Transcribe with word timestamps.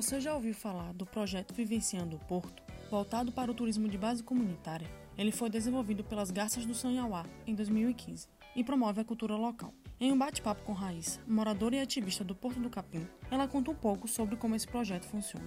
Você 0.00 0.18
já 0.18 0.32
ouviu 0.32 0.54
falar 0.54 0.94
do 0.94 1.04
projeto 1.04 1.52
Vivenciando 1.52 2.16
o 2.16 2.18
Porto, 2.20 2.62
voltado 2.90 3.30
para 3.30 3.50
o 3.50 3.54
turismo 3.54 3.86
de 3.86 3.98
base 3.98 4.22
comunitária? 4.22 4.90
Ele 5.18 5.30
foi 5.30 5.50
desenvolvido 5.50 6.02
pelas 6.02 6.30
Garças 6.30 6.64
do 6.64 6.74
Sanhauá 6.74 7.26
em 7.46 7.54
2015 7.54 8.26
e 8.56 8.64
promove 8.64 9.02
a 9.02 9.04
cultura 9.04 9.36
local. 9.36 9.74
Em 10.00 10.10
um 10.10 10.16
bate-papo 10.16 10.62
com 10.62 10.72
Raíssa, 10.72 11.20
moradora 11.26 11.76
e 11.76 11.80
ativista 11.80 12.24
do 12.24 12.34
Porto 12.34 12.58
do 12.58 12.70
Capim, 12.70 13.06
ela 13.30 13.46
conta 13.46 13.72
um 13.72 13.74
pouco 13.74 14.08
sobre 14.08 14.36
como 14.36 14.54
esse 14.54 14.66
projeto 14.66 15.04
funciona. 15.04 15.44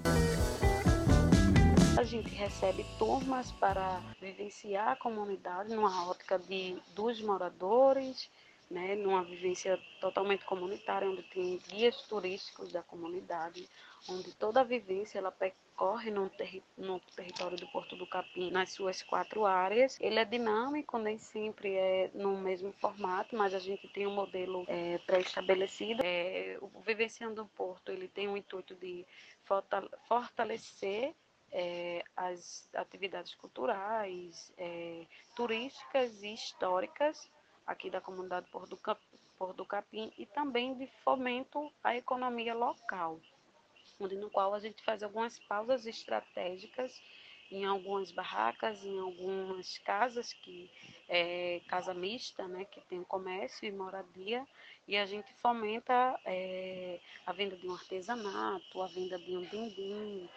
A 1.97 2.03
gente 2.03 2.29
recebe 2.29 2.85
turmas 2.99 3.51
para 3.53 4.03
vivenciar 4.21 4.89
a 4.89 4.95
comunidade 4.95 5.73
numa 5.73 6.07
ótica 6.07 6.37
de 6.37 6.77
dos 6.93 7.19
moradores, 7.23 8.29
né, 8.73 8.95
numa 8.95 9.23
vivência 9.23 9.79
totalmente 10.01 10.43
comunitária, 10.45 11.07
onde 11.07 11.21
tem 11.23 11.59
guias 11.69 12.01
turísticos 12.01 12.71
da 12.71 12.81
comunidade, 12.81 13.69
onde 14.09 14.33
toda 14.33 14.61
a 14.61 14.63
vivência 14.63 15.19
ela 15.19 15.31
percorre 15.31 16.09
no, 16.09 16.27
terri 16.29 16.63
no 16.75 16.99
território 17.15 17.55
do 17.55 17.67
Porto 17.67 17.95
do 17.95 18.07
Capim, 18.07 18.49
nas 18.49 18.71
suas 18.71 19.03
quatro 19.03 19.45
áreas. 19.45 19.97
Ele 20.01 20.19
é 20.19 20.25
dinâmico, 20.25 20.97
nem 20.97 21.19
sempre 21.19 21.75
é 21.75 22.09
no 22.15 22.35
mesmo 22.35 22.73
formato, 22.73 23.37
mas 23.37 23.53
a 23.53 23.59
gente 23.59 23.87
tem 23.89 24.07
um 24.07 24.15
modelo 24.15 24.65
é, 24.67 24.97
pré-estabelecido. 25.05 26.01
É, 26.03 26.57
o 26.59 26.81
Vivenciando 26.81 27.43
o 27.43 27.47
Porto 27.49 27.91
ele 27.91 28.07
tem 28.07 28.27
o 28.27 28.35
intuito 28.35 28.73
de 28.75 29.05
fortalecer 30.07 31.13
é, 31.51 32.03
as 32.17 32.67
atividades 32.73 33.35
culturais, 33.35 34.51
é, 34.57 35.05
turísticas 35.35 36.23
e 36.23 36.33
históricas 36.33 37.29
aqui 37.65 37.89
da 37.89 38.01
comunidade 38.01 38.49
Porto 38.49 38.77
do, 39.53 39.65
Capim 39.65 40.11
e 40.17 40.25
também 40.25 40.75
de 40.75 40.87
fomento 41.03 41.71
à 41.83 41.95
economia 41.95 42.53
local, 42.53 43.19
onde 43.99 44.15
no 44.15 44.29
qual 44.29 44.53
a 44.53 44.59
gente 44.59 44.83
faz 44.83 45.03
algumas 45.03 45.39
pausas 45.39 45.85
estratégicas 45.85 47.01
em 47.51 47.65
algumas 47.65 48.11
barracas, 48.11 48.83
em 48.83 48.99
algumas 48.99 49.77
casas 49.79 50.33
que 50.33 50.71
é 51.07 51.61
casa 51.67 51.93
mista, 51.93 52.47
né, 52.47 52.65
que 52.65 52.81
tem 52.81 53.03
comércio 53.03 53.67
e 53.67 53.71
moradia, 53.71 54.45
e 54.87 54.97
a 54.97 55.05
gente 55.05 55.31
fomenta 55.35 56.19
é, 56.25 56.99
a 57.25 57.31
venda 57.31 57.55
de 57.55 57.67
um 57.67 57.73
artesanato, 57.73 58.81
a 58.81 58.87
venda 58.87 59.19
de 59.19 59.37
um 59.37 59.41
dindim, 59.43 60.29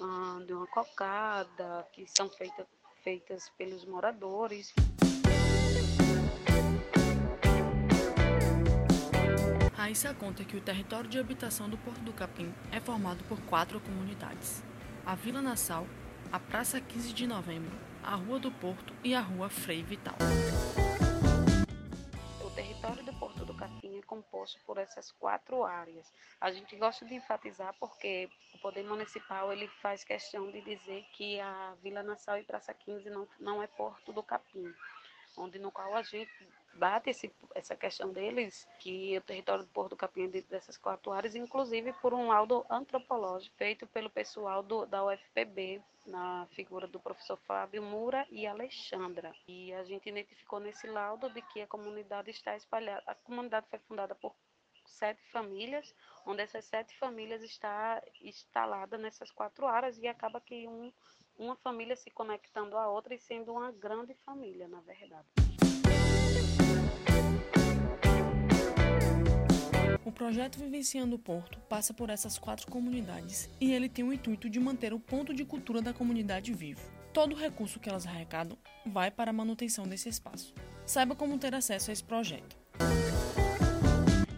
ah, 0.00 0.40
de 0.44 0.52
uma 0.52 0.66
cocada, 0.66 1.86
que 1.92 2.06
são 2.06 2.28
feita, 2.28 2.66
feitas 3.02 3.48
pelos 3.50 3.84
moradores. 3.84 4.74
Raíssa 9.86 10.12
conta 10.12 10.44
que 10.44 10.56
o 10.56 10.60
território 10.60 11.08
de 11.08 11.16
habitação 11.16 11.70
do 11.70 11.78
Porto 11.78 12.00
do 12.00 12.12
Capim 12.12 12.52
é 12.72 12.80
formado 12.80 13.22
por 13.28 13.40
quatro 13.42 13.80
comunidades: 13.80 14.60
a 15.06 15.14
Vila 15.14 15.40
Nassau, 15.40 15.86
a 16.32 16.40
Praça 16.40 16.80
15 16.80 17.12
de 17.12 17.24
Novembro, 17.24 17.70
a 18.02 18.16
Rua 18.16 18.40
do 18.40 18.50
Porto 18.50 18.92
e 19.04 19.14
a 19.14 19.20
Rua 19.20 19.48
Frei 19.48 19.84
Vital. 19.84 20.16
O 22.44 22.50
território 22.50 23.04
do 23.04 23.12
Porto 23.12 23.44
do 23.44 23.54
Capim 23.54 23.96
é 23.96 24.02
composto 24.02 24.58
por 24.66 24.76
essas 24.76 25.12
quatro 25.12 25.62
áreas. 25.62 26.12
A 26.40 26.50
gente 26.50 26.74
gosta 26.74 27.06
de 27.06 27.14
enfatizar 27.14 27.72
porque 27.78 28.28
o 28.56 28.58
poder 28.58 28.82
municipal 28.82 29.52
ele 29.52 29.68
faz 29.80 30.02
questão 30.02 30.50
de 30.50 30.62
dizer 30.62 31.04
que 31.12 31.38
a 31.38 31.76
Vila 31.80 32.02
Nassau 32.02 32.36
e 32.36 32.42
Praça 32.42 32.74
15 32.74 33.08
não, 33.08 33.28
não 33.38 33.62
é 33.62 33.68
Porto 33.68 34.12
do 34.12 34.24
Capim 34.24 34.74
onde 35.36 35.58
no 35.58 35.70
qual 35.70 35.94
a 35.94 36.02
gente 36.02 36.30
bate 36.76 37.10
esse, 37.10 37.32
essa 37.54 37.74
questão 37.74 38.12
deles, 38.12 38.68
que 38.78 39.16
o 39.16 39.22
território 39.22 39.64
do 39.64 39.70
Porto 39.70 39.90
do 39.90 39.96
Capim 39.96 40.24
é 40.24 40.28
dentro 40.28 40.50
dessas 40.50 40.76
quatro 40.76 41.10
áreas, 41.12 41.34
inclusive 41.34 41.92
por 41.94 42.12
um 42.12 42.28
laudo 42.28 42.64
antropológico 42.70 43.56
feito 43.56 43.86
pelo 43.86 44.10
pessoal 44.10 44.62
do, 44.62 44.86
da 44.86 45.04
UFPB, 45.04 45.82
na 46.06 46.46
figura 46.52 46.86
do 46.86 47.00
professor 47.00 47.36
Fábio 47.46 47.82
Mura 47.82 48.26
e 48.30 48.46
Alexandra. 48.46 49.34
E 49.48 49.72
a 49.72 49.84
gente 49.84 50.08
identificou 50.08 50.60
nesse 50.60 50.86
laudo 50.86 51.28
de 51.30 51.42
que 51.42 51.60
a 51.60 51.66
comunidade 51.66 52.30
está 52.30 52.56
espalhada, 52.56 53.02
a 53.06 53.14
comunidade 53.14 53.66
foi 53.68 53.78
fundada 53.80 54.14
por 54.14 54.34
sete 54.86 55.22
famílias, 55.30 55.94
onde 56.24 56.42
essas 56.42 56.64
sete 56.64 56.96
famílias 56.98 57.42
está 57.42 58.02
instalada 58.22 58.96
nessas 58.96 59.30
quatro 59.30 59.66
áreas 59.66 59.98
e 59.98 60.06
acaba 60.06 60.40
que 60.40 60.66
um 60.66 60.92
uma 61.38 61.56
família 61.56 61.94
se 61.96 62.10
conectando 62.10 62.76
à 62.76 62.88
outra 62.88 63.14
e 63.14 63.18
sendo 63.18 63.52
uma 63.52 63.70
grande 63.70 64.14
família, 64.24 64.66
na 64.68 64.80
verdade. 64.80 65.26
O 70.04 70.12
projeto 70.12 70.58
Vivenciando 70.58 71.16
o 71.16 71.18
Porto 71.18 71.58
passa 71.68 71.92
por 71.92 72.10
essas 72.10 72.38
quatro 72.38 72.70
comunidades 72.70 73.50
e 73.60 73.72
ele 73.72 73.88
tem 73.88 74.04
o 74.04 74.12
intuito 74.12 74.48
de 74.48 74.60
manter 74.60 74.94
o 74.94 75.00
ponto 75.00 75.34
de 75.34 75.44
cultura 75.44 75.82
da 75.82 75.92
comunidade 75.92 76.54
vivo. 76.54 76.80
Todo 77.12 77.34
o 77.34 77.38
recurso 77.38 77.80
que 77.80 77.88
elas 77.88 78.06
arrecadam 78.06 78.56
vai 78.86 79.10
para 79.10 79.30
a 79.30 79.34
manutenção 79.34 79.86
desse 79.86 80.08
espaço. 80.08 80.54
Saiba 80.86 81.16
como 81.16 81.38
ter 81.38 81.54
acesso 81.54 81.90
a 81.90 81.92
esse 81.92 82.04
projeto. 82.04 82.56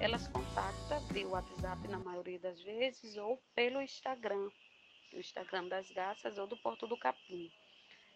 Elas 0.09 0.27
contactam 0.29 1.01
via 1.13 1.29
WhatsApp 1.29 1.87
na 1.87 1.99
maioria 1.99 2.39
das 2.39 2.59
vezes 2.63 3.19
ou 3.19 3.37
pelo 3.55 3.83
Instagram, 3.83 4.49
do 5.13 5.21
Instagram 5.21 5.69
das 5.69 5.91
Garças 5.91 6.39
ou 6.39 6.47
do 6.47 6.57
Porto 6.57 6.87
do 6.87 6.97
Capim. 6.97 7.53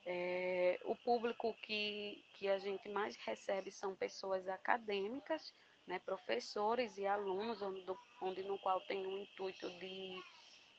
É, 0.06 0.80
o 0.84 0.96
público 0.96 1.54
que, 1.62 2.24
que 2.38 2.48
a 2.48 2.58
gente 2.58 2.88
mais 2.88 3.14
recebe 3.16 3.70
são 3.70 3.94
pessoas 3.94 4.48
acadêmicas, 4.48 5.52
né, 5.86 5.98
professores 5.98 6.96
e 6.96 7.06
alunos, 7.06 7.60
onde, 7.60 7.84
onde 8.22 8.42
no 8.44 8.58
qual 8.60 8.80
tem 8.80 9.06
o 9.06 9.18
intuito 9.18 9.68
de, 9.78 10.18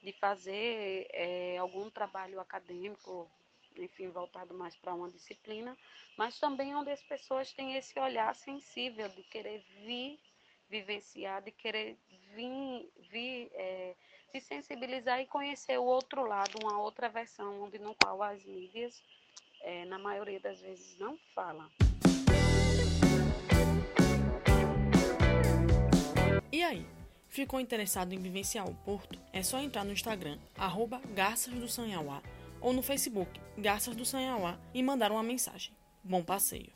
de 0.01 0.13
fazer 0.13 1.05
é, 1.11 1.59
algum 1.59 1.91
trabalho 1.91 2.39
acadêmico, 2.39 3.29
enfim, 3.77 4.09
voltado 4.09 4.55
mais 4.55 4.75
para 4.77 4.95
uma 4.95 5.11
disciplina, 5.11 5.77
mas 6.17 6.39
também 6.39 6.73
onde 6.73 6.89
as 6.89 7.03
pessoas 7.03 7.53
têm 7.53 7.75
esse 7.75 7.99
olhar 7.99 8.33
sensível 8.33 9.07
de 9.09 9.21
querer 9.21 9.63
vir 9.85 10.19
vivenciar, 10.73 11.43
de 11.43 11.51
querer 11.51 11.95
vir, 12.33 12.89
vir 13.11 13.51
é, 13.53 13.93
se 14.31 14.41
sensibilizar 14.41 15.21
e 15.21 15.27
conhecer 15.27 15.77
o 15.77 15.83
outro 15.83 16.25
lado, 16.25 16.57
uma 16.63 16.79
outra 16.79 17.07
versão, 17.09 17.61
onde 17.61 17.77
no 17.77 17.93
qual 17.93 18.23
as 18.23 18.43
mídias, 18.43 19.03
é, 19.61 19.85
na 19.85 19.99
maioria 19.99 20.39
das 20.39 20.59
vezes, 20.59 20.97
não 20.97 21.15
falam. 21.35 21.69
E 26.51 26.63
aí? 26.63 26.85
Ficou 27.29 27.59
interessado 27.59 28.13
em 28.13 28.19
vivenciar 28.19 28.67
o 28.67 28.75
Porto? 28.75 29.19
É 29.31 29.41
só 29.41 29.59
entrar 29.59 29.83
no 29.83 29.91
Instagram, 29.91 30.37
arroba 30.55 31.01
Garças 31.15 31.53
do 31.53 31.67
Sanhauá, 31.67 32.21
ou 32.61 32.73
no 32.73 32.83
Facebook, 32.83 33.39
Garças 33.57 33.95
do 33.95 34.05
Sanhauá, 34.05 34.59
e 34.71 34.83
mandar 34.83 35.11
uma 35.11 35.23
mensagem. 35.23 35.73
Bom 36.03 36.23
passeio! 36.23 36.71